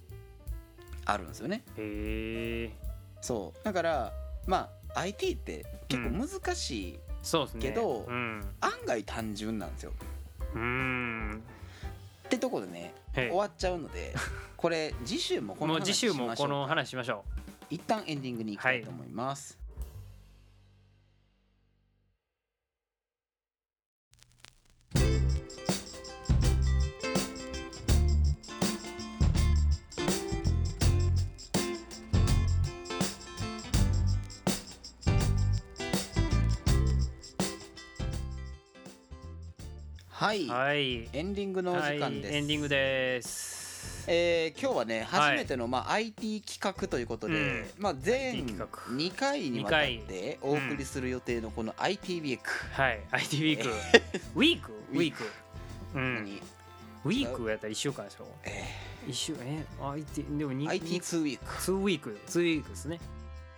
[1.04, 1.64] あるんですよね。
[1.76, 2.70] へえ
[3.20, 3.64] そう。
[3.64, 4.12] だから
[4.46, 6.98] まあ IT って結構難しい、
[7.60, 8.44] けどうん。
[8.60, 9.92] 案外単純なんですよ。
[10.54, 11.42] うん。
[12.26, 14.14] ってとこでね終わっちゃうので
[14.56, 17.24] これ次週もこの話もう次週しましょう もこの話しましょ
[17.72, 19.58] 一旦エンディングに行きたいと思います、
[40.11, 41.08] はい、うはい。
[41.14, 42.37] エンディングのお時間です、はい。
[42.37, 43.51] エンディングです
[44.08, 45.36] えー今日はねはい。
[45.36, 47.64] 初めての、まあ、IT 企画ということで、うん。
[47.78, 48.92] まあ、全 IT 企画。
[48.94, 53.00] 2回にわたってお送りする予定のこの IT ウィーク、はい。
[53.12, 53.68] IT ウィーク。
[54.34, 54.72] ウィーク？
[54.92, 55.24] ウィーク。
[55.94, 56.24] うん。
[56.24, 56.42] に
[57.04, 58.26] ウィークやったら1週間でしょ？
[58.44, 58.64] え
[59.08, 61.44] 一週え？IT でもー2 IT2 ウィーク。
[61.54, 62.18] 2ウィーク。
[62.28, 63.00] 2ウィークですね。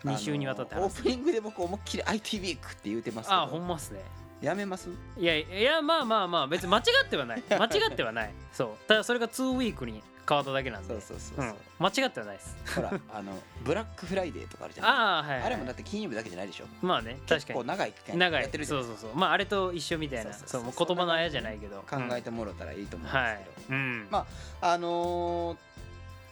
[0.04, 3.40] 2週にわたってオープニングで僕思いっきり IT ウィークって言うてますけど。
[3.42, 4.00] あほんまっすね。
[4.42, 4.88] やめます？
[5.18, 7.42] いやいやまあまあまあ別に間違ってはない。
[7.48, 8.32] 間違ってはない。
[8.52, 8.88] そう。
[8.88, 10.88] ただそれが2ウィークに変わっただけなんで。
[10.88, 11.54] そうそうそうそう、うん。
[11.78, 12.56] 間違ってはないです。
[12.74, 13.32] ほらあの
[13.64, 16.64] ブラックフライデーとかあるじゃないああはい、はい、あれもだって金曜日だけじゃないでしょ。
[16.82, 17.66] まあね確結構かに。
[17.68, 18.42] 長い期間長い。
[18.42, 19.10] やってるそうそうそう。
[19.14, 20.32] まああれと一緒みたいな。
[20.32, 20.60] そうそうそう。
[20.60, 21.84] そうもう言葉のあやじゃないけど。
[21.88, 24.08] 考えてもらったらいいと思うんはいですけど、うん。
[24.10, 24.26] ま
[24.60, 25.56] あの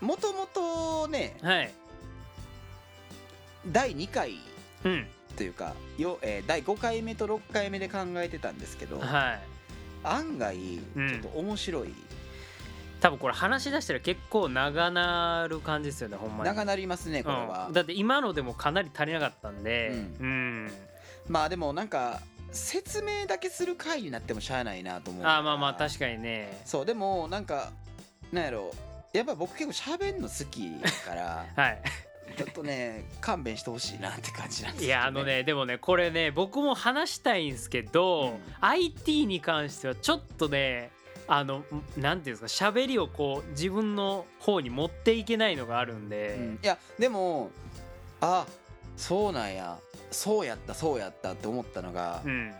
[0.02, 1.72] ー、もともとねはい。
[3.70, 4.38] 第2回
[4.84, 5.06] うん。
[5.36, 9.40] というかよ、えー第5回目と6回目で考えてたんですけどはい。
[10.04, 11.94] 案外ちょっと面白い、
[13.02, 16.44] 多分これ話し出したら結構長なる感じですよねほんまに。
[16.44, 19.88] 長なりますねこれは、うん、だって今のでもかなり足りなかったんで。
[20.20, 20.70] ううん、
[21.28, 22.20] まあでもなんか
[22.52, 26.62] 説明だけする回になってもしゃあないなと思うああまあまあ確かかにね。
[26.64, 27.72] そうでもなんか
[28.30, 28.72] なんやろ。
[29.12, 30.70] やっぱ僕結構喋んの好き
[31.04, 31.44] から。
[31.60, 31.82] はい。
[32.36, 38.38] ちょっとね勘弁してほしいなって感じなんですよ、いやあのねでもねこれね僕も話したいんですけど、うん。
[38.60, 40.92] IT に関してはちょっとね
[41.34, 41.64] あの
[41.96, 46.58] なんていうんですか喋りをこう自分の方に持っていけないのがあるんで、うん。
[46.62, 47.50] いやでも
[48.20, 48.44] あ
[48.98, 49.78] そうなんや
[50.10, 52.52] そうやったそうやったって思ったのが、うん。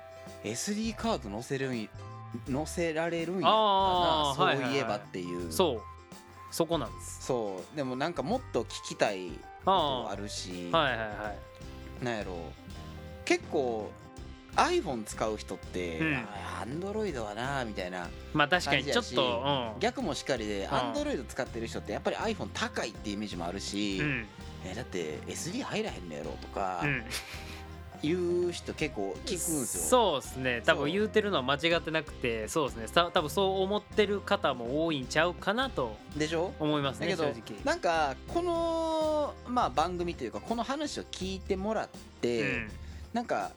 [0.43, 1.89] SD カード載せるん
[2.51, 4.35] 載せられるんやったな。
[4.35, 5.53] そうはいえばっていう。
[5.53, 5.81] そう。
[6.51, 7.27] そこなんです。
[7.27, 7.77] そう。
[7.77, 9.33] でもなんかもっと聞きたい
[9.67, 11.35] ことあるし、はいはいは
[12.01, 12.05] い。
[12.05, 12.37] なんやろ
[13.27, 13.91] 結構
[14.57, 16.27] iPhone 使う人って、うん。
[16.61, 20.75] アンドロイドはなみたいなまあ確かにちょっと逆もしっかりでん。
[20.75, 24.07] アンドロイド使ってる人ってやっぱり iPhone 高いっていうイメージもあるし、うん。
[24.07, 24.27] うん
[24.65, 27.03] えだって SD 入らへんのやろとかうん。
[28.01, 29.85] 言う人結構聞くんですよ。
[29.85, 30.63] そうですね。
[30.65, 32.87] 多分言うてるのは間違ってなくてそうですね。
[32.89, 36.53] た多分そう思ってる方も多いんちゃうかなとでしょ？
[36.59, 37.65] 思いますだけどね正直。
[37.65, 41.89] なんかこの、まあ、番組というかこの話を聞いてもらっ
[42.21, 42.71] て、うん。
[43.13, 43.53] なんか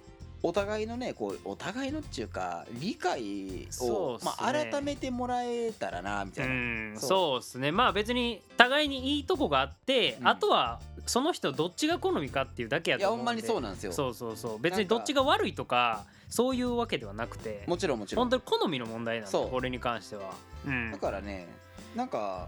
[0.47, 4.19] お互いのねこうお互いのっていうか理解を、ね。
[4.23, 7.39] まあ、改めてもらえたらなみたいな、うんそう。
[7.39, 7.71] ですね。
[7.71, 10.27] まあ別に互いにいいとこがあって、うん。
[10.27, 13.31] あとはその人どっちが好みかっていうだけやいやと思うんで。
[13.31, 13.91] ほんまにそうなんですよ。
[13.91, 14.59] そうそうそう。
[14.59, 17.63] 別にどっちが悪いとかそういうわけではなくて。
[17.65, 18.29] もちろんもちろん。
[18.29, 20.29] 本当に好みの問題なんでこれに関しては、
[20.67, 20.91] うん。
[20.91, 21.47] だからね
[21.95, 22.47] なんか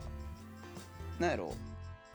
[1.20, 1.56] なんやろ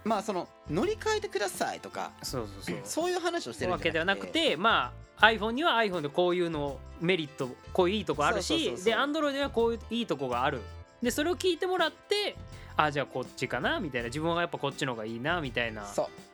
[0.05, 2.81] まあその乗り換えてくださいとかそうそうそう。
[2.85, 10.61] そういう話をしてるわけではなくてまあ iPhone には iPhone でこういうのメリットこういういいとこあるしで Android ではこういういいとこがある。
[11.03, 12.37] でそれを聞いてもらって
[12.77, 14.09] あじゃあこっちかなみたいな。
[14.09, 15.85] 自分はやっぱこっちの方がいいなみたいな。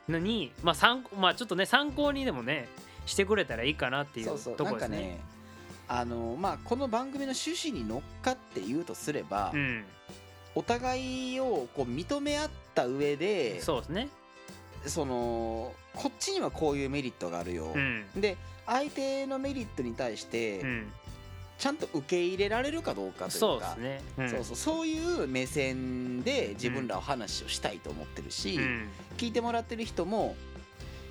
[0.07, 2.67] のにまあ参考まあちょっとね参考にでもね
[3.05, 5.19] してくれたらいいかなっていうとこですね。
[5.87, 9.83] あのまあこの番組の趣旨に乗っかって言うとすれば、うん、
[10.53, 14.09] お互いをこう認め合った上でそうですね。
[14.85, 20.91] そのこっちにはこういうメリットがあるよ、うん、で相手のメリットに対してうん、
[21.57, 24.01] ちゃんと受け入れられるかどうかというかそうですね。
[24.17, 28.87] うん、そうそうそういう目線で自分らは話をしたいと思ってるし、うん、
[29.17, 30.35] 聞いてもらってる人も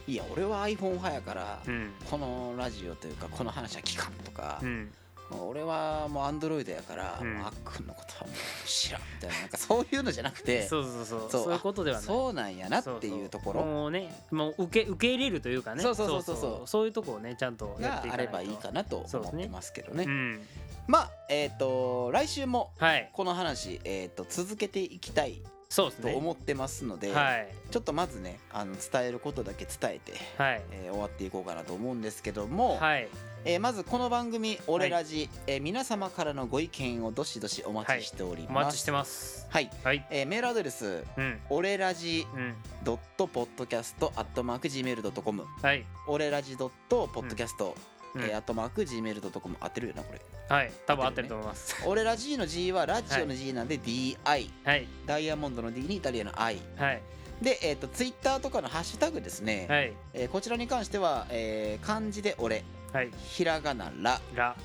[0.07, 1.91] いや俺は iPhone 派やから、うん。
[2.11, 4.91] このラジオというかこの話は聞かんとかう、ん
[5.37, 7.39] 俺はもう Android やから、うん。
[7.45, 11.21] あっくんのことはもう知らんみたいななんかそういうのじゃなくて そうそうそう。
[11.21, 11.31] そう。
[11.45, 12.07] そういうことではない。
[12.07, 13.65] そうなんやなっていうところ。
[13.65, 15.83] もうねもう受け受け入れるというかね。
[15.83, 16.37] そうそうそうそう。
[16.37, 18.33] そうそういうとこをねちゃんとやっていかないと。
[18.33, 20.05] があればいいかなと思ってますけどね。
[20.05, 20.47] うん。
[20.87, 23.11] まあえっ、と来週もはい。
[23.13, 26.15] この話、えー、と続けていきたいとそうですね。
[26.15, 27.49] 思ってますので、はい。
[27.71, 30.63] ちょっとまずねあの伝えることだけ伝えて、はい。
[30.73, 33.09] えー終わっていこうかなと思うんですけども、はい
[33.45, 38.51] えーまずこの番組「オレラジ」えー皆様からのご意見をどしどしお待ちしております。
[38.51, 39.47] お待ちしてます。
[39.49, 40.07] はい、はい。
[40.11, 41.41] えーメールアドレスうん。
[41.49, 42.55] オレラジうん。
[42.83, 45.85] ドットポッドキャストアットマーク Gmail.com はい。
[46.07, 47.75] オレラジドットポッドキャスト、
[48.15, 48.23] うん。
[48.23, 50.21] えーアットマーク Gmail.com 合ってるよなこれ。
[50.49, 50.73] はい。
[50.87, 51.77] 多分合ってると思います。
[51.87, 54.17] オレラジの G はラジオの G なんで DI、
[54.65, 54.89] はい。
[55.07, 57.03] ダイヤモンドの D にイタリアの I はい。
[57.41, 59.93] で、えー、とツイッターとかのハッシュタグですね、はい。
[60.13, 64.57] えーこちらに関しては、えー漢字で「俺はい」ひらがな「らラ」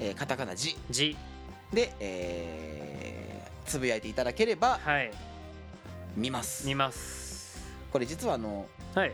[0.00, 0.76] えーカタカナ「じ。
[0.90, 1.16] ジ」
[1.72, 5.10] で、えーつぶやいていただければはい。
[6.16, 6.66] 見ます。
[6.66, 7.60] 見ます。
[7.92, 9.12] これ実はあのはい。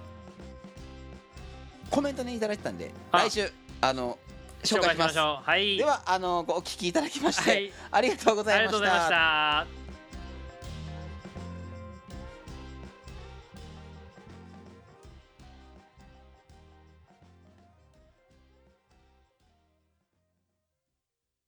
[1.91, 3.19] コメントねいただいてたんであ。
[3.19, 4.17] 来週あの
[4.63, 5.45] 紹紹介しましょう。
[5.45, 5.77] はい。
[5.77, 7.73] ではあのごお聞きいただきまして、はい。
[7.91, 9.84] ありがとうごあざいましりがとうございまたした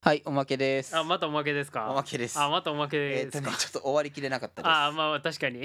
[0.07, 0.97] はいおまけです。
[0.97, 1.91] あまたおまけですか？
[1.91, 2.39] おまけです。
[2.39, 4.71] あまたおまけえーっとですか、ねちょっと終わりきれなかったです。
[4.71, 5.65] あまあ確かに。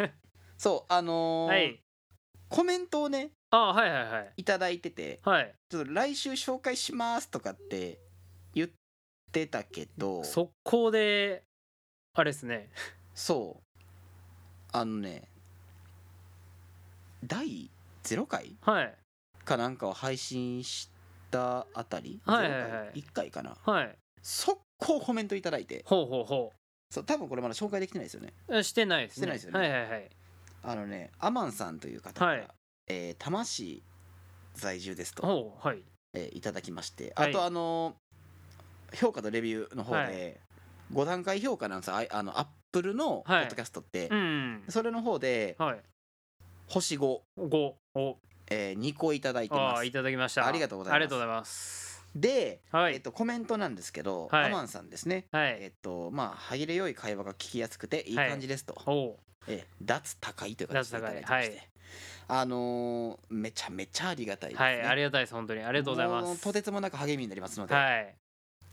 [0.56, 1.80] そうあのーはい。
[2.48, 4.32] コメントをねあはいはいはい。
[4.38, 5.54] いただいててはい。
[5.68, 8.00] ちょっと来週紹介しますとかって
[8.54, 8.70] 言っ
[9.30, 11.44] てたけど速攻で
[12.14, 12.70] あれですね。
[13.14, 13.82] そう。
[14.72, 15.28] あのね
[17.22, 17.70] 第
[18.02, 18.94] 0回はい。
[19.44, 20.88] かなんかを配信し
[21.38, 22.70] たあたり、はいはいはい。
[22.70, 23.56] 0回？1回かな。
[23.64, 23.96] はい。
[24.22, 25.82] 速攻コメントいただいて。
[25.86, 26.52] ほうほうほ
[26.90, 28.32] そう多分これまだ紹介できてないですよね。
[28.48, 29.20] うしてないですね。
[29.20, 29.58] してないですよね。
[29.58, 30.10] はいはいはい。
[30.62, 32.48] あのねアマンさんという方から、はい。
[32.88, 33.82] えー魂
[34.54, 35.82] 在住ですと、はい。
[36.14, 37.12] えーいただきまして。
[37.16, 37.30] はい。
[37.30, 40.36] あとあのー評価とレビューの方で、はい。
[40.92, 41.96] 5段階評価なんですよ。
[41.96, 43.46] あのアップルのポはい。
[43.46, 45.80] ッドキャストって、うんそれの方ではい。
[46.68, 48.18] 星5、5お
[48.50, 49.76] えー2個いただいてます。
[49.76, 50.46] ああいただきました。
[50.46, 50.96] ありがとうございます。
[50.96, 52.04] ありがとうございます。
[52.14, 52.94] で、はい。
[52.94, 54.44] えっと、コメントなんですけど、はい。
[54.46, 55.26] アマンさんですね。
[55.32, 55.56] はい。
[55.60, 58.12] えっとまあ歯切れ良い会話が聞きやすくてい。
[58.14, 59.16] い感じですと、おう。
[59.48, 61.68] えー脱高いという形でいただいて
[62.28, 65.34] あのーめちゃめちゃありがたいですね、はいありがたいです。
[65.34, 65.62] 本当に。
[65.62, 66.28] ありがとうございます。
[66.28, 68.14] もとてつもなく励みになりますので、はい。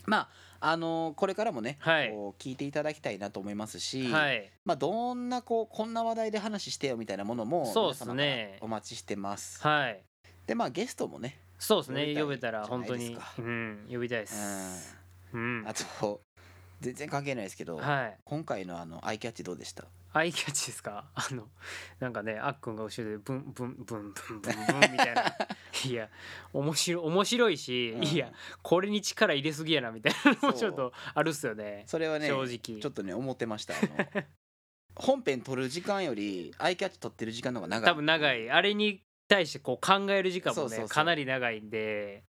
[0.06, 0.30] まあ
[0.62, 2.10] あのーこれからもね、はい。
[2.10, 4.50] こう聞いていただきたいなと思いますし、はい。
[4.64, 8.58] まあどんなこうこんな話題で話してよみたいなものもそうっすね。
[8.62, 9.60] お待ちしてます。
[9.62, 10.04] はい。
[10.48, 12.16] でまあゲストもね、そうですね。
[12.16, 13.18] 呼べたら本当に。
[13.40, 13.88] うん。
[13.92, 14.96] 呼びたいです。
[15.34, 15.64] うん。
[15.68, 16.22] あと
[16.82, 18.18] 全然関係ないですけど、はい。
[18.26, 19.86] 今回のあのアイキャッチどうでした？
[20.14, 21.06] アイキャッチですか？
[21.16, 21.48] あの
[22.00, 25.24] なんかねあっくんが後ろでブンブンブンブンブンブンみたいな。
[25.86, 26.10] いや
[26.54, 28.04] 面白面白いし、うん。
[28.04, 31.84] いやこれに力入れすぎやなみたいなのもちょっとあるっすよね。
[31.88, 32.82] それはね正直。
[32.82, 33.74] ちょっとね思ってました。
[33.76, 34.24] あの。
[34.96, 37.90] 本編撮る時間よりアイキャッチ撮ってる時間の方が長い。
[37.92, 38.52] 多分長い。
[38.52, 42.26] あれに対してこう考える時間もねかなり長いんで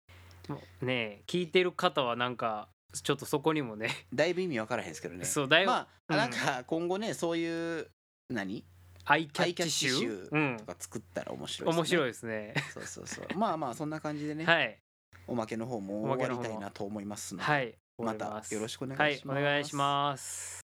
[0.82, 3.90] ね聞いてる方はなんかちょっとそこにもね。
[4.14, 5.24] だいぶ意味わからへんですけどね。
[5.24, 6.16] そうだいぶ、まあ、うん。
[6.16, 7.90] なんか今後ねそういう
[8.30, 8.64] 何？
[9.10, 11.78] アイキャッッチ集とか作ったら面白いですね。
[11.78, 12.54] 面白いですね。
[12.74, 13.26] そうそうそう。
[13.38, 14.78] まあまあそんな感じでね、はい。
[15.26, 17.74] おまけの方も終わりたいなと思いますので、はい。
[17.98, 19.38] またよろしくお願はいいします。
[19.38, 20.67] お願いします